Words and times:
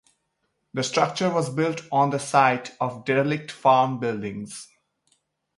The 0.73 0.81
structure 0.81 1.31
was 1.31 1.51
built 1.51 1.81
on 1.91 2.09
the 2.09 2.17
site 2.17 2.71
of 2.81 3.05
derelict 3.05 3.51
farm 3.51 3.99
buildings. 3.99 4.67